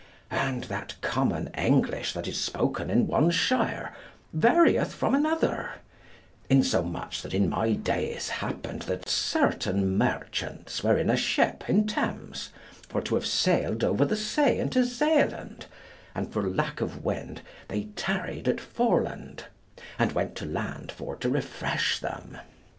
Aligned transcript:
And 0.31 0.63
that 0.63 0.95
common 1.01 1.51
English 1.55 2.13
that 2.13 2.27
is 2.27 2.41
spoken 2.41 2.89
in 2.89 3.05
one 3.05 3.29
shire 3.29 3.93
varieth 4.33 4.91
from 4.93 5.13
another, 5.13 5.73
insomuch 6.49 7.21
that 7.21 7.35
in 7.35 7.47
my 7.47 7.73
days 7.73 8.27
happened 8.29 8.81
that 8.89 9.07
certain 9.07 9.95
merchants 9.99 10.83
were 10.83 10.97
in 10.97 11.11
a 11.11 11.15
ship 11.15 11.65
in 11.69 11.85
Thames 11.85 12.49
for 12.89 12.99
to 13.01 13.13
have 13.13 13.27
sailed 13.27 13.83
over 13.83 14.03
the 14.03 14.17
sea 14.17 14.57
into 14.57 14.83
Zealand, 14.85 15.67
and 16.15 16.33
for 16.33 16.41
lack 16.49 16.81
of 16.81 17.03
wind 17.03 17.41
they 17.67 17.83
tarried 17.95 18.47
at 18.47 18.59
Foreland, 18.59 19.43
and 19.99 20.13
went 20.13 20.35
to 20.37 20.47
land 20.47 20.91
for 20.91 21.15
to 21.17 21.29
refresh 21.29 21.99
them. 21.99 22.39